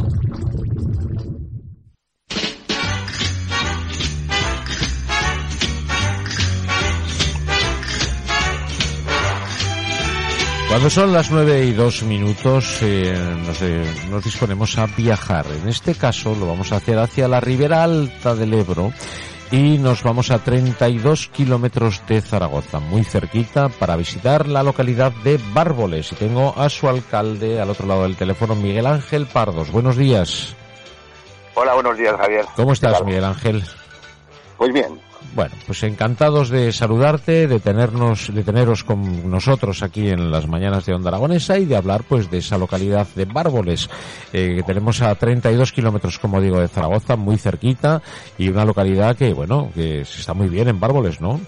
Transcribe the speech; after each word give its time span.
Cuando 10.68 10.90
son 10.90 11.14
las 11.14 11.32
nueve 11.32 11.64
y 11.66 11.72
dos 11.72 12.04
minutos 12.04 12.80
eh, 12.82 13.14
eh, 13.62 13.94
nos 14.10 14.26
disponemos 14.26 14.78
a 14.78 14.88
viajar. 14.88 15.46
En 15.62 15.70
este 15.70 15.96
caso 15.96 16.36
lo 16.36 16.48
vamos 16.48 16.74
a 16.74 16.78
hacer 16.78 16.98
hacia 17.00 17.30
la 17.30 17.40
ribera 17.40 17.84
alta 17.84 18.36
del 18.36 18.54
Ebro 18.54 18.92
y 19.52 19.78
nos 19.78 20.02
vamos 20.04 20.32
a 20.32 20.40
32 20.40 21.28
kilómetros 21.28 22.02
de 22.08 22.22
Zaragoza, 22.22 22.80
muy 22.80 23.04
cerquita, 23.04 23.68
para 23.68 23.98
visitar 23.98 24.48
la 24.48 24.64
localidad 24.64 25.12
de 25.24 25.40
Bárboles. 25.54 26.14
Y 26.14 26.16
tengo 26.16 26.54
a 26.58 26.70
su 26.70 26.88
alcalde 26.88 27.60
al 27.60 27.70
otro 27.70 27.86
lado 27.86 28.04
del 28.04 28.16
teléfono, 28.16 28.56
Miguel 28.56 28.86
Ángel 28.86 29.28
Pardos. 29.28 29.70
Buenos 29.72 29.98
días. 29.98 30.56
Hola, 31.56 31.74
buenos 31.74 31.98
días, 31.98 32.16
Javier. 32.16 32.46
¿Cómo 32.56 32.72
estás, 32.72 33.04
Miguel 33.04 33.26
Ángel? 33.26 33.62
Pues 34.58 34.72
bien, 34.72 35.00
Bueno, 35.34 35.56
pues 35.66 35.82
encantados 35.84 36.50
de 36.50 36.74
saludarte, 36.74 37.48
de 37.48 37.60
tenernos, 37.62 38.34
de 38.34 38.44
teneros 38.44 38.84
con 38.84 39.30
nosotros 39.32 39.82
aquí 39.82 40.10
en 40.10 40.30
las 40.30 40.46
mañanas 40.48 40.86
de 40.86 40.94
Onda 40.94 41.08
Aragonesa 41.10 41.58
y 41.58 41.66
de 41.66 41.78
hablar 41.78 42.04
pues 42.04 42.30
de 42.30 42.40
esa 42.40 42.58
localidad 42.58 43.08
de 43.16 43.24
Bárboles, 43.26 43.90
eh, 44.34 44.56
que 44.58 44.64
tenemos 44.64 45.02
a 45.02 45.16
32 45.16 45.72
kilómetros, 45.72 46.20
como 46.20 46.42
digo, 46.42 46.60
de 46.60 46.68
Zaragoza, 46.68 47.16
muy 47.16 47.38
cerquita 47.38 48.02
y 48.38 48.50
una 48.50 48.66
localidad 48.66 49.16
que, 49.16 49.34
bueno, 49.34 49.70
que 49.74 50.04
se 50.04 50.20
está 50.20 50.34
muy 50.34 50.50
bien 50.50 50.68
en 50.68 50.80
Bárboles, 50.80 51.22
¿no? 51.22 51.40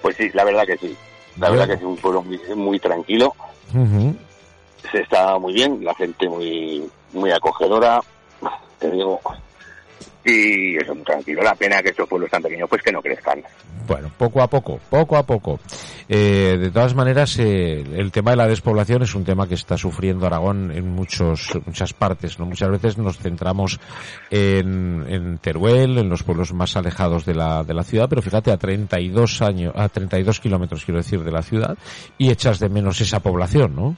pues 0.00 0.16
sí, 0.16 0.30
la 0.32 0.44
verdad 0.44 0.64
que 0.64 0.78
sí. 0.78 0.96
La 1.38 1.48
Bueno. 1.48 1.60
verdad 1.62 1.74
que 1.74 1.84
es 1.84 1.88
un 1.88 1.96
pueblo 1.96 2.22
muy, 2.22 2.40
muy 2.56 2.78
tranquilo, 2.80 3.34
se 4.90 5.00
está 5.02 5.38
muy 5.38 5.52
bien, 5.52 5.84
la 5.84 5.94
gente 5.94 6.28
muy 6.28 6.88
muy 7.12 7.30
acogedora, 7.30 8.00
te 8.78 8.90
digo, 8.90 9.20
y 10.24 10.76
eso 10.76 10.94
muy 10.94 11.04
tranquilo. 11.04 11.42
La 11.42 11.54
pena 11.54 11.82
que 11.82 11.90
estos 11.90 12.08
pueblos 12.08 12.30
tan 12.30 12.42
pequeños 12.42 12.68
pues 12.68 12.82
que 12.82 12.92
no 12.92 13.00
crezcan. 13.00 13.42
Bueno, 13.86 14.10
poco 14.16 14.42
a 14.42 14.48
poco, 14.48 14.78
poco 14.90 15.16
a 15.16 15.22
poco. 15.22 15.58
Eh, 16.10 16.56
de 16.58 16.70
todas 16.70 16.94
maneras, 16.94 17.38
eh, 17.38 17.80
el 17.80 18.12
tema 18.12 18.32
de 18.32 18.36
la 18.36 18.46
despoblación 18.46 19.02
es 19.02 19.14
un 19.14 19.24
tema 19.24 19.46
que 19.46 19.54
está 19.54 19.76
sufriendo 19.78 20.26
Aragón 20.26 20.70
en 20.72 20.88
muchos, 20.88 21.58
muchas 21.64 21.92
partes. 21.94 22.38
¿no? 22.38 22.46
Muchas 22.46 22.70
veces 22.70 22.98
nos 22.98 23.18
centramos 23.18 23.80
en, 24.30 25.04
en 25.08 25.38
Teruel, 25.38 25.98
en 25.98 26.08
los 26.08 26.22
pueblos 26.22 26.52
más 26.52 26.76
alejados 26.76 27.24
de 27.24 27.34
la, 27.34 27.64
de 27.64 27.74
la 27.74 27.84
ciudad, 27.84 28.08
pero 28.08 28.22
fíjate, 28.22 28.50
a 28.50 28.58
32 28.58 29.42
años, 29.42 29.72
a 29.76 29.88
32 29.88 30.40
kilómetros, 30.40 30.84
quiero 30.84 30.98
decir, 30.98 31.24
de 31.24 31.30
la 31.30 31.42
ciudad, 31.42 31.76
y 32.18 32.30
echas 32.30 32.58
de 32.58 32.68
menos 32.68 33.00
esa 33.00 33.20
población, 33.20 33.74
¿no? 33.74 33.96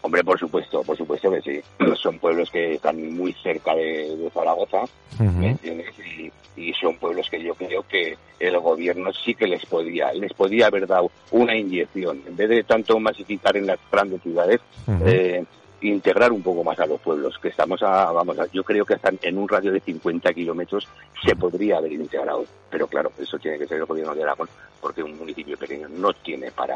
Hombre, 0.00 0.22
por 0.22 0.38
supuesto, 0.38 0.82
por 0.82 0.96
supuesto 0.96 1.30
que 1.30 1.42
sí. 1.42 1.60
Son 2.00 2.18
pueblos 2.18 2.50
que 2.50 2.74
están 2.74 3.14
muy 3.14 3.32
cerca 3.34 3.74
de, 3.74 4.16
de 4.16 4.30
Zaragoza, 4.30 4.84
¿me 5.18 5.28
Ujú. 5.28 5.42
entiendes? 5.44 5.94
Y, 5.98 6.30
y 6.56 6.72
son 6.74 6.96
pueblos 6.96 7.28
que 7.30 7.42
yo 7.42 7.54
creo 7.54 7.84
que 7.84 8.16
el 8.40 8.58
gobierno 8.58 9.12
sí 9.12 9.34
que 9.34 9.46
les 9.46 9.64
podía, 9.66 10.12
les 10.12 10.32
podía 10.32 10.66
haber 10.66 10.86
dado 10.86 11.10
una 11.30 11.56
inyección. 11.56 12.20
En 12.26 12.36
vez 12.36 12.48
de 12.48 12.64
tanto 12.64 12.98
masificar 12.98 13.56
en 13.56 13.66
las 13.66 13.78
grandes 13.92 14.22
ciudades, 14.22 14.60
eh, 15.04 15.44
integrar 15.80 16.32
un 16.32 16.42
poco 16.42 16.64
más 16.64 16.78
a 16.80 16.86
los 16.86 17.00
pueblos, 17.00 17.38
que 17.40 17.48
estamos 17.48 17.80
a, 17.82 18.10
vamos 18.10 18.38
a, 18.40 18.46
yo 18.52 18.64
creo 18.64 18.84
que 18.84 18.94
hasta 18.94 19.12
en 19.22 19.38
un 19.38 19.48
radio 19.48 19.70
de 19.70 19.80
50 19.80 20.32
kilómetros 20.34 20.88
se 21.24 21.36
podría 21.36 21.78
haber 21.78 21.92
integrado. 21.92 22.44
Pero 22.70 22.88
claro, 22.88 23.12
eso 23.18 23.38
tiene 23.38 23.58
que 23.58 23.66
ser 23.68 23.78
el 23.78 23.86
gobierno 23.86 24.14
de 24.14 24.24
Aragón, 24.24 24.48
porque 24.80 25.02
un 25.02 25.16
municipio 25.16 25.56
pequeño 25.56 25.88
no 25.88 26.12
tiene 26.12 26.50
para, 26.50 26.74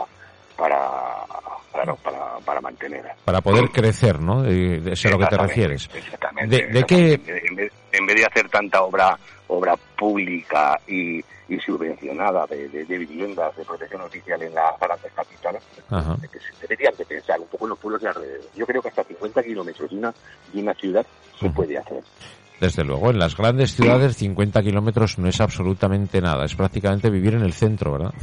para, 0.57 0.79
para, 1.73 1.95
para, 1.97 2.39
para 2.45 2.61
mantener. 2.61 3.03
Para 3.25 3.41
poder 3.41 3.71
crecer, 3.71 4.21
¿no? 4.21 4.43
De, 4.43 4.81
de- 4.81 4.93
es 4.93 5.07
a 5.07 5.11
lo 5.11 5.19
que 5.19 5.27
te 5.27 5.37
refieres. 5.37 5.89
Exactamente. 5.95 6.57
¿De- 6.57 6.67
de 6.73 6.85
qué-. 6.85 7.21
En 7.49 7.57
vez, 7.57 7.73
en 7.93 8.07
vez 8.07 8.17
de 8.17 8.25
hacer 8.27 8.49
tanta 8.49 8.83
obra 8.83 9.19
obra 9.49 9.75
pública 9.99 10.81
y, 10.87 11.19
y 11.49 11.59
subvencionada 11.61 12.47
de, 12.47 12.69
de- 12.71 12.85
de 12.87 12.99
viviendas 12.99 13.55
de 13.57 13.65
protección 13.65 14.01
oficial 14.01 14.41
en 14.43 14.55
las 14.55 14.79
grandes 14.81 15.13
capitales, 15.13 15.63
deberían 16.61 16.95
de 16.97 17.05
pensar 17.05 17.39
un 17.41 17.47
poco 17.49 17.67
en 17.67 17.71
los 17.71 17.79
pueblos 17.79 18.01
de 18.03 18.09
alrededor. 18.09 18.47
Yo 18.55 18.67
creo 18.67 18.81
que 18.81 18.89
hasta 18.89 19.05
50 19.05 19.43
kilómetros 19.43 19.91
de 19.91 19.97
una, 19.97 20.15
de 20.53 20.61
una 20.63 20.73
ciudad 20.75 21.05
se 21.39 21.51
puede 21.51 21.77
hacer. 21.77 22.03
Desde 22.61 22.85
luego, 22.85 23.11
en 23.11 23.19
las 23.19 23.37
grandes 23.37 23.75
ciudades 23.75 24.17
50 24.17 24.63
kilómetros 24.63 25.19
no 25.19 25.29
es 25.29 25.41
absolutamente 25.41 26.21
nada, 26.21 26.45
es 26.47 26.55
prácticamente 26.55 27.11
vivir 27.11 27.35
en 27.35 27.43
el 27.43 27.53
centro, 27.53 27.93
¿verdad? 27.93 28.15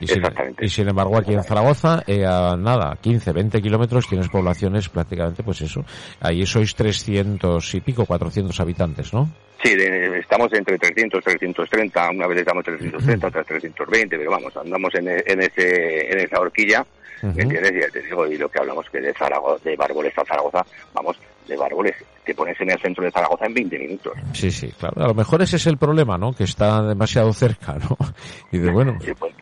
Y 0.00 0.06
sin, 0.08 0.18
Exactamente. 0.18 0.64
y 0.66 0.68
sin 0.68 0.88
embargo 0.88 1.16
aquí 1.16 1.32
en 1.32 1.42
Zaragoza, 1.44 2.02
eh, 2.06 2.24
a 2.26 2.56
nada, 2.56 2.96
15, 3.00 3.32
20 3.32 3.62
kilómetros 3.62 4.08
tienes 4.08 4.28
poblaciones 4.28 4.88
prácticamente, 4.88 5.42
pues 5.42 5.60
eso, 5.62 5.84
ahí 6.20 6.44
sois 6.46 6.74
300 6.74 7.74
y 7.74 7.80
pico, 7.80 8.04
400 8.04 8.58
habitantes, 8.60 9.12
¿no? 9.14 9.30
Sí, 9.62 9.74
de- 9.74 10.18
estamos 10.18 10.52
entre 10.52 10.76
300, 10.78 11.22
330, 11.22 12.10
una 12.10 12.26
vez 12.26 12.38
estamos 12.40 12.64
330, 12.64 13.28
otras 13.28 13.46
320, 13.46 14.18
pero 14.18 14.30
vamos, 14.30 14.54
andamos 14.56 14.94
en, 14.96 15.08
en, 15.08 15.40
ese, 15.40 16.12
en 16.12 16.20
esa 16.20 16.40
horquilla 16.40 16.84
Ujú. 17.22 17.32
¿Me 17.36 17.42
entiendes? 17.44 17.72
Y 17.72 17.80
ya 17.80 17.88
te 17.88 18.02
digo, 18.02 18.26
y 18.26 18.36
lo 18.36 18.50
que 18.50 18.58
hablamos 18.58 18.84
que 18.90 19.00
de 19.00 19.14
Zaragoza, 19.14 19.64
de 19.64 19.76
Bárboles 19.76 20.12
a 20.18 20.24
Zaragoza, 20.26 20.62
vamos, 20.92 21.16
de 21.48 21.56
Bárboles, 21.56 21.94
te 22.22 22.34
pones 22.34 22.60
en 22.60 22.70
el 22.70 22.78
centro 22.80 23.02
de 23.02 23.10
Zaragoza 23.10 23.46
en 23.46 23.54
20 23.54 23.78
minutos. 23.78 24.12
Sí, 24.34 24.50
sí, 24.50 24.70
claro. 24.78 25.02
A 25.02 25.08
lo 25.08 25.14
mejor 25.14 25.40
ese 25.40 25.56
es 25.56 25.66
el 25.66 25.78
problema, 25.78 26.18
¿no? 26.18 26.34
Que 26.34 26.44
está 26.44 26.82
demasiado 26.82 27.32
cerca, 27.32 27.76
¿no? 27.78 27.96
Y 28.52 28.58
de 28.58 28.70
bueno, 28.70 28.98
Y 29.00 29.14
pues, 29.14 29.32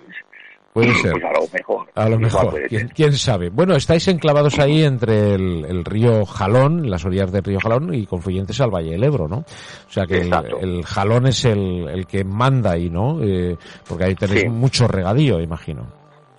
puede 0.72 0.94
ser. 0.94 1.12
Pues 1.12 1.24
a 1.24 1.32
lo 1.32 1.46
mejor. 1.52 1.88
A 1.94 2.08
lo 2.08 2.18
mejor, 2.18 2.62
¿quién, 2.68 2.80
ser. 2.88 2.92
quién 2.94 3.12
sabe. 3.12 3.50
Bueno, 3.50 3.74
estáis 3.76 4.06
enclavados 4.08 4.58
ahí 4.58 4.82
entre 4.84 5.34
el, 5.34 5.64
el 5.66 5.84
río 5.84 6.24
Jalón, 6.24 6.90
las 6.90 7.04
orillas 7.04 7.30
del 7.32 7.44
río 7.44 7.58
Jalón 7.60 7.94
y 7.94 8.06
confluyentes 8.06 8.60
al 8.60 8.70
Valle 8.70 8.92
del 8.92 9.04
Ebro, 9.04 9.28
¿no? 9.28 9.38
O 9.38 9.90
sea 9.90 10.06
que 10.06 10.18
el, 10.18 10.84
Jalón 10.84 11.26
es 11.26 11.44
el, 11.44 11.88
el 11.88 12.06
que 12.06 12.24
manda 12.24 12.72
ahí, 12.72 12.88
¿no? 12.90 13.22
Eh, 13.22 13.56
porque 13.88 14.04
ahí 14.04 14.14
tenéis 14.14 14.42
Sí. 14.42 14.48
mucho 14.48 14.88
regadío, 14.88 15.40
imagino. 15.40 15.86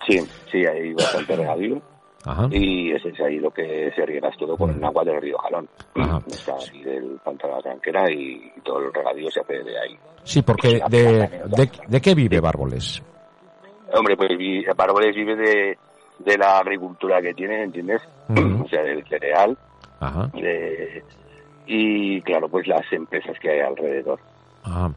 Sí, 0.06 0.18
sí, 0.50 0.58
hay 0.66 0.92
bastante 0.92 1.36
regadío. 1.36 1.80
Ajá. 2.26 2.48
Y 2.50 2.90
ese 2.90 3.10
es 3.10 3.20
ahí 3.20 3.36
lo 3.38 3.50
que 3.50 3.90
se 3.94 4.04
riegas 4.06 4.34
todo 4.38 4.56
con 4.56 4.70
el 4.70 4.82
agua 4.82 5.04
del 5.04 5.20
río 5.20 5.36
Jalón. 5.38 5.68
Ajá. 5.94 6.18
Está 6.26 6.54
ahí 6.56 6.82
del 6.82 7.20
pantano 7.24 7.52
de 7.54 7.56
la 7.58 7.62
tranquera 7.62 8.10
y 8.10 8.50
todo 8.64 8.78
el 8.80 8.92
regadío 8.92 9.30
se 9.30 9.40
hace 9.40 9.62
de 9.62 9.78
ahí. 9.78 9.96
Sí, 10.22 10.42
porque 10.42 10.80
de, 10.88 11.28
de, 11.54 11.70
de 11.86 12.00
qué 12.00 12.14
vive 12.14 12.40
Bárboles? 12.40 13.02
Hombre, 13.96 14.16
pues 14.16 14.30
Bárboles 14.76 15.14
vive 15.14 15.36
de, 15.36 15.78
de 16.18 16.38
la 16.38 16.58
agricultura 16.58 17.20
que 17.22 17.34
tiene, 17.34 17.62
¿entiendes? 17.64 18.02
O 18.28 18.68
sea, 18.68 18.82
del 18.82 19.04
cereal. 19.08 19.56
Ajá. 20.00 20.28
de- 20.34 21.02
y 21.66 22.20
claro, 22.22 22.48
pues 22.48 22.66
las 22.66 22.82
empresas 22.92 23.36
que 23.40 23.50
hay 23.50 23.60
alrededor. 23.60 24.18
Ajá. 24.64 24.92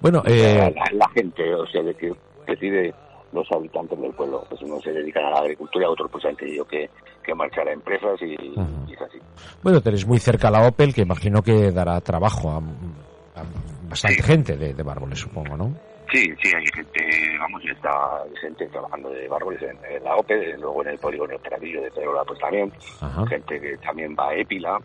Bueno, 0.00 0.22
la, 0.24 0.32
eh, 0.32 0.74
la- 0.74 0.96
la 0.96 1.08
gente, 1.14 1.54
o 1.54 1.66
sea, 1.66 1.82
de 1.82 1.94
que 1.94 2.12
decide 2.46 2.94
los 3.32 3.46
habitantes 3.52 4.00
del 4.00 4.12
pueblo. 4.12 4.42
Pues 4.48 4.62
unos 4.62 4.82
se 4.82 4.92
dedican 4.92 5.24
a 5.26 5.30
la 5.30 5.38
agricultura, 5.40 5.90
otros 5.90 6.10
pues 6.10 6.24
han 6.24 6.36
tenido 6.36 6.64
que, 6.64 6.88
que 7.22 7.34
marchar 7.34 7.68
a 7.68 7.72
empresas 7.72 8.18
y, 8.22 8.32
es 8.34 9.00
así. 9.02 9.18
bueno, 9.62 9.80
tenéis 9.82 10.06
muy 10.06 10.18
cerca 10.18 10.50
la 10.50 10.66
Opel, 10.66 10.94
que 10.94 11.02
imagino 11.02 11.42
que 11.42 11.70
dará 11.70 12.00
trabajo 12.00 12.50
a, 12.50 12.56
a 12.56 13.44
bastante 13.88 14.16
Sí. 14.16 14.22
gente 14.22 14.56
de, 14.56 14.72
de 14.72 14.82
Bárboles, 14.82 15.18
supongo, 15.18 15.56
¿no? 15.56 15.74
Sí, 16.12 16.32
sí, 16.42 16.52
hay 16.54 16.64
gente, 16.74 17.00
vamos, 17.38 17.62
está 17.64 18.24
gente 18.40 18.66
trabajando 18.66 19.10
de 19.10 19.28
bárboles 19.28 19.62
en, 19.62 19.78
en 19.94 20.02
la 20.02 20.16
OPE, 20.16 20.56
luego 20.58 20.82
en 20.82 20.88
el 20.88 20.98
polígono 20.98 21.36
operativo 21.36 21.82
de 21.82 21.90
Pedrola 21.90 22.24
pues 22.24 22.40
también, 22.40 22.72
Ajá. 23.00 23.26
gente 23.28 23.60
que 23.60 23.76
también 23.78 24.16
va 24.18 24.30
a 24.30 24.34
Épila, 24.34 24.78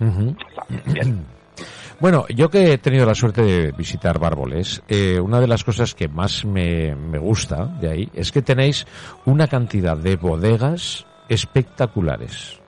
Ujú. 0.00 0.30
o 0.30 0.54
sea, 0.54 0.92
bien. 0.92 1.26
Bueno, 1.98 2.26
yo 2.28 2.50
que 2.50 2.74
he 2.74 2.78
tenido 2.78 3.06
la 3.06 3.14
suerte 3.14 3.40
de 3.40 3.72
visitar 3.72 4.18
Bárboles, 4.18 4.82
eh, 4.86 5.18
una 5.18 5.40
de 5.40 5.46
las 5.46 5.64
cosas 5.64 5.94
que 5.94 6.08
más 6.08 6.44
me, 6.44 6.94
me 6.94 7.16
gusta 7.16 7.64
de 7.80 7.90
ahí 7.90 8.10
es 8.12 8.32
que 8.32 8.42
tenéis 8.42 8.86
una 9.24 9.48
cantidad 9.48 9.96
de 9.96 10.16
bodegas 10.16 11.06
espectaculares. 11.30 12.60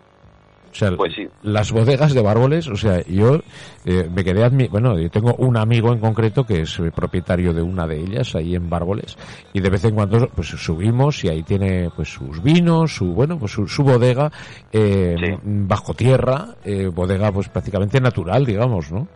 O 0.71 0.75
sea, 0.75 0.91
Pues 0.97 1.15
sí. 1.15 1.27
las 1.43 1.73
bodegas 1.73 2.13
de 2.15 2.23
Bárboles, 2.23 2.69
o 2.69 2.77
sea, 2.77 3.03
yo 3.07 3.41
eh, 3.85 4.09
me 4.15 4.23
quedé 4.23 4.45
admi 4.45 4.69
bueno, 4.69 4.99
yo 4.99 5.11
tengo 5.11 5.35
un 5.39 5.57
amigo 5.57 5.93
en 5.93 5.99
concreto 5.99 6.45
que 6.45 6.61
es 6.63 6.79
eh, 6.79 6.91
propietario 6.95 7.53
de 7.55 7.63
una 7.63 7.87
de 7.87 7.99
ellas 8.01 8.35
ahí 8.35 8.55
en 8.55 8.69
Bárboles 8.69 9.17
y 9.53 9.61
de 9.61 9.71
vez 9.71 9.85
en 9.87 9.95
cuando 9.95 10.29
pues 10.29 10.49
subimos 10.49 11.25
y 11.25 11.29
ahí 11.31 11.43
tiene 11.43 11.91
pues 11.97 12.09
sus 12.13 12.43
vinos, 12.43 12.95
su 12.95 13.07
bueno, 13.15 13.39
pues 13.39 13.53
su, 13.53 13.67
su 13.67 13.83
bodega 13.83 14.31
eh, 14.73 15.17
Sí. 15.19 15.35
bajo 15.43 15.95
tierra, 15.95 16.49
eh, 16.65 16.87
bodega 16.87 17.33
pues 17.33 17.49
prácticamente 17.49 18.01
natural, 18.01 18.45
digamos, 18.45 18.93
¿no? 18.93 19.09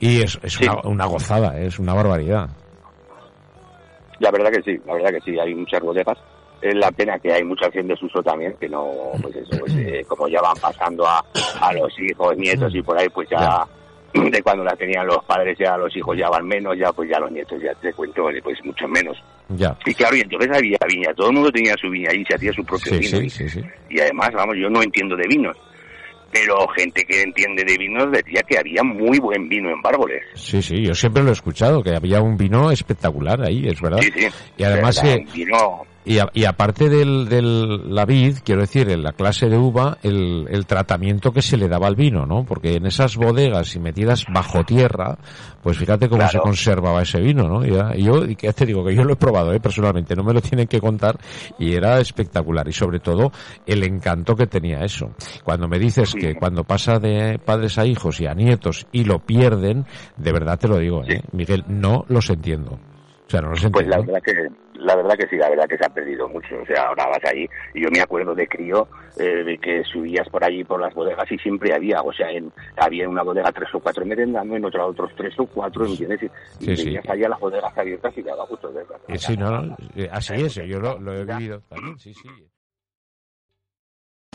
Y 0.00 0.22
es, 0.22 0.38
es 0.42 0.54
Sí. 0.54 0.64
una, 0.64 0.80
una 0.84 1.06
gozada, 1.06 1.58
es 1.60 1.78
una 1.78 1.92
barbaridad. 1.92 2.48
La 4.20 4.30
verdad 4.30 4.50
que 4.50 4.62
sí, 4.62 4.80
la 4.86 4.94
verdad 4.94 5.10
que 5.10 5.20
sí, 5.32 5.38
hay 5.38 5.54
muchas 5.54 5.80
bodegas. 5.80 6.18
Es 6.60 6.74
la 6.74 6.90
pena 6.90 7.18
que 7.20 7.32
hay 7.32 7.44
mucha 7.44 7.66
acción 7.66 7.86
de 7.86 7.94
uso 8.02 8.20
también, 8.22 8.54
que 8.60 8.68
no, 8.68 8.84
pues 9.22 9.36
eso, 9.36 9.56
pues, 9.60 9.72
eh, 9.76 10.04
como 10.08 10.26
ya 10.28 10.40
van 10.40 10.56
pasando 10.60 11.06
a, 11.06 11.24
a 11.60 11.72
los 11.72 11.92
hijos, 12.00 12.36
nietos 12.36 12.74
y 12.74 12.82
por 12.82 12.98
ahí, 12.98 13.08
pues 13.10 13.28
ya, 13.30 13.64
de 14.12 14.42
cuando 14.42 14.64
la 14.64 14.74
tenían 14.74 15.06
los 15.06 15.22
padres 15.24 15.56
ya 15.58 15.76
los 15.76 15.94
hijos 15.96 16.16
ya 16.18 16.28
van 16.28 16.46
menos, 16.48 16.76
ya 16.76 16.92
pues 16.92 17.08
ya 17.10 17.20
los 17.20 17.30
nietos 17.30 17.62
ya 17.62 17.72
te 17.74 17.92
cuento, 17.92 18.26
pues 18.42 18.58
mucho 18.64 18.88
menos. 18.88 19.16
Ya. 19.50 19.76
Y 19.86 19.94
claro, 19.94 20.16
y 20.16 20.20
entonces 20.20 20.50
había 20.52 20.78
viña, 20.88 21.14
todo 21.14 21.28
el 21.28 21.34
mundo 21.34 21.50
tenía 21.52 21.74
su 21.80 21.88
viña 21.90 22.10
y 22.12 22.24
se 22.24 22.34
hacía 22.34 22.52
su 22.52 22.64
propio 22.64 22.92
Sí, 22.94 22.98
vino. 22.98 23.18
sí, 23.18 23.24
y- 23.26 23.30
sí, 23.30 23.48
sí. 23.48 23.62
Y 23.90 24.00
además, 24.00 24.30
vamos, 24.34 24.56
yo 24.60 24.68
no 24.68 24.82
entiendo 24.82 25.14
de 25.16 25.28
vinos, 25.28 25.56
pero 26.32 26.66
gente 26.76 27.04
que 27.04 27.22
entiende 27.22 27.64
de 27.64 27.76
vinos 27.78 28.10
decía 28.12 28.42
que 28.46 28.58
había 28.58 28.82
muy 28.82 29.18
buen 29.18 29.48
vino 29.48 29.70
en 29.70 29.80
Bárboles. 29.80 30.22
Sí, 30.34 30.60
sí, 30.60 30.84
yo 30.84 30.94
siempre 30.94 31.22
lo 31.22 31.30
he 31.30 31.32
escuchado, 31.32 31.82
que 31.82 31.94
había 31.94 32.20
un 32.20 32.36
vino 32.36 32.70
espectacular 32.70 33.40
ahí, 33.42 33.66
es 33.68 33.80
verdad. 33.80 34.00
Sí, 34.02 34.10
sí. 34.14 34.28
Y 34.58 34.64
además 34.64 35.00
que- 35.00 35.24
vino 35.32 35.86
Y, 36.04 36.20
a- 36.20 36.30
y 36.32 36.44
aparte 36.46 36.88
del, 36.88 37.28
del 37.28 37.94
la 37.94 38.06
vid, 38.06 38.38
quiero 38.42 38.62
decir, 38.62 38.88
en 38.88 39.02
la 39.02 39.12
clase 39.12 39.48
de 39.48 39.58
uva, 39.58 39.98
el, 40.02 40.46
el 40.50 40.64
tratamiento 40.64 41.32
que 41.32 41.42
se 41.42 41.58
le 41.58 41.68
daba 41.68 41.86
al 41.86 41.96
vino, 41.96 42.24
¿no? 42.24 42.44
Porque 42.44 42.76
en 42.76 42.86
esas 42.86 43.16
bodegas 43.16 43.74
y 43.76 43.78
metidas 43.80 44.24
bajo 44.32 44.64
tierra, 44.64 45.18
pues 45.62 45.76
fíjate 45.76 46.08
cómo 46.08 46.20
Claro. 46.20 46.32
se 46.32 46.38
conservaba 46.38 47.02
ese 47.02 47.20
vino, 47.20 47.46
¿no? 47.46 47.66
Y, 47.66 48.00
y 48.00 48.04
yo, 48.04 48.24
y 48.24 48.36
te 48.36 48.64
digo 48.64 48.82
que 48.86 48.94
yo 48.94 49.04
lo 49.04 49.12
he 49.12 49.16
probado, 49.16 49.52
¿eh? 49.52 49.60
personalmente, 49.60 50.14
no 50.16 50.24
me 50.24 50.32
lo 50.32 50.40
tienen 50.40 50.66
que 50.66 50.80
contar, 50.80 51.18
y 51.58 51.74
era 51.74 51.98
espectacular. 52.00 52.66
Y 52.68 52.72
sobre 52.72 53.00
todo, 53.00 53.30
el 53.66 53.82
encanto 53.84 54.34
que 54.34 54.46
tenía 54.46 54.78
eso. 54.84 55.10
Cuando 55.44 55.68
me 55.68 55.78
dices 55.78 56.10
Sí. 56.10 56.18
que 56.18 56.34
cuando 56.36 56.64
pasa 56.64 56.98
de 56.98 57.38
padres 57.38 57.76
a 57.76 57.84
hijos 57.84 58.18
y 58.20 58.26
a 58.26 58.32
nietos 58.32 58.86
y 58.92 59.04
lo 59.04 59.18
pierden, 59.18 59.84
de 60.16 60.32
verdad 60.32 60.58
te 60.58 60.68
lo 60.68 60.78
digo, 60.78 61.02
¿eh? 61.06 61.20
Miguel, 61.32 61.64
no 61.68 62.06
los 62.08 62.30
entiendo. 62.30 62.78
O 63.28 63.30
sea, 63.30 63.42
no 63.42 63.50
los 63.50 63.66
Pues 63.70 63.86
la 63.86 63.98
verdad 63.98 64.22
que 64.24 64.32
la 64.76 64.96
verdad 64.96 65.14
que 65.18 65.28
sí, 65.28 65.36
la 65.36 65.50
verdad 65.50 65.66
que 65.68 65.76
se 65.76 65.84
ha 65.84 65.90
perdido 65.90 66.26
mucho. 66.30 66.56
O 66.62 66.64
sea, 66.64 66.88
ahora 66.88 67.08
vas 67.08 67.30
ahí 67.30 67.46
y 67.74 67.82
yo 67.82 67.88
me 67.92 68.00
acuerdo 68.00 68.34
de 68.34 68.46
crío 68.48 68.88
eh, 69.18 69.44
de 69.44 69.58
que 69.58 69.84
subías 69.84 70.26
por 70.30 70.42
allí 70.42 70.64
por 70.64 70.80
las 70.80 70.94
bodegas 70.94 71.30
y 71.30 71.36
siempre 71.36 71.74
había, 71.74 72.00
o 72.00 72.10
sea, 72.12 72.30
en, 72.30 72.50
había 72.78 73.04
en 73.04 73.10
una 73.10 73.22
bodega 73.22 73.52
tres 73.52 73.68
o 73.74 73.80
cuatro 73.80 74.06
merendando, 74.06 74.56
en 74.56 74.64
otra 74.64 74.86
otros 74.86 75.10
tres 75.14 75.34
o 75.38 75.44
cuatro, 75.44 75.84
¿entiendes? 75.84 76.22
Y, 76.22 76.28
Sí, 76.64 76.70
y 76.70 76.76
sí. 76.76 76.96
allá 77.06 77.28
las 77.28 77.38
bodegas 77.40 77.76
abiertas 77.76 78.16
y 78.16 78.22
daba 78.22 78.46
gusto 78.46 78.68
de 78.68 78.74
verdad. 78.76 78.98
Eh, 79.08 79.18
sí, 79.18 79.36
no, 79.36 79.50
no, 79.50 79.76
eh, 79.94 80.08
así 80.10 80.32
es, 80.34 80.54
yo 80.54 80.80
lo, 80.80 80.98
lo 80.98 81.12
he 81.12 81.24
vivido 81.26 81.60
también, 81.68 81.98
sí, 81.98 82.14
sí. 82.14 82.28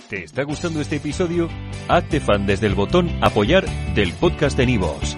¿Te 0.10 0.24
está 0.24 0.44
gustando 0.44 0.82
este 0.82 0.98
episodio? 0.98 1.48
Hazte 1.88 2.20
fan 2.20 2.46
desde 2.46 2.68
el 2.68 2.76
botón 2.76 3.10
Apoyar 3.24 3.66
del 3.96 4.14
podcast 4.14 4.56
de 4.58 4.66
Nivos. 4.68 5.18